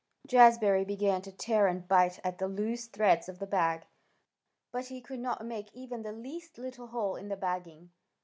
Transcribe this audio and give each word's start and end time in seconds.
Jazbury 0.27 0.83
began 0.83 1.21
to 1.21 1.31
tear 1.31 1.67
and 1.67 1.87
bite 1.87 2.19
at 2.23 2.39
the 2.39 2.47
loose 2.47 2.87
threads 2.87 3.29
of 3.29 3.37
the 3.37 3.45
bag, 3.45 3.85
but 4.71 4.85
he 4.87 4.99
could 4.99 5.19
not 5.19 5.45
make 5.45 5.69
even 5.75 6.01
the 6.01 6.11
least 6.11 6.57
little 6.57 6.87
hole 6.87 7.15
in 7.15 7.29
the 7.29 7.37
bagging. 7.37 7.91